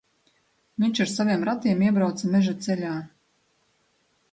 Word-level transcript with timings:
Viņš 0.83 1.01
ar 1.05 1.11
saviem 1.11 1.45
ratiem 1.51 1.85
iebrauca 1.89 2.33
meža 2.37 2.57
ceļā. 2.69 2.97